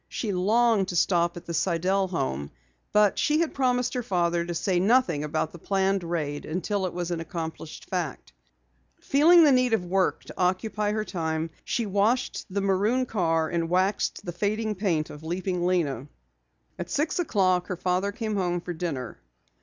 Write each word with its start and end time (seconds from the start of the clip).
She 0.09 0.31
longed 0.31 0.87
to 0.87 0.95
stop 0.95 1.37
at 1.37 1.45
the 1.45 1.53
Sidell 1.53 2.07
home, 2.07 2.49
but 2.91 3.19
she 3.19 3.39
had 3.39 3.53
promised 3.53 3.93
her 3.93 4.01
father 4.01 4.43
to 4.43 4.55
say 4.55 4.79
nothing 4.79 5.23
about 5.23 5.51
the 5.51 5.59
planned 5.59 6.03
raid 6.03 6.43
until 6.43 6.87
it 6.87 6.93
was 6.95 7.11
an 7.11 7.19
accomplished 7.19 7.87
fact. 7.87 8.33
Feeling 8.99 9.43
the 9.43 9.51
need 9.51 9.73
of 9.73 9.85
work 9.85 10.23
to 10.23 10.33
occupy 10.39 10.91
her 10.91 11.05
time, 11.05 11.51
she 11.63 11.85
washed 11.85 12.47
the 12.49 12.61
maroon 12.61 13.05
car 13.05 13.49
and 13.49 13.69
waxed 13.69 14.25
the 14.25 14.31
fading 14.33 14.73
paint 14.73 15.11
of 15.11 15.21
Leaping 15.23 15.67
Lena. 15.67 16.07
At 16.79 16.89
six 16.89 17.19
o'clock 17.19 17.67
her 17.67 17.77
father 17.77 18.11
came 18.11 18.35
home 18.35 18.59
for 18.59 18.73
dinner. 18.73 19.19